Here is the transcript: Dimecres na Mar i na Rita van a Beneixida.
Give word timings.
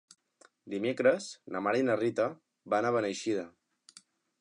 Dimecres 0.73 1.27
na 1.55 1.63
Mar 1.67 1.75
i 1.81 1.85
na 1.91 1.99
Rita 2.01 2.29
van 2.75 2.89
a 2.91 2.97
Beneixida. 2.99 3.49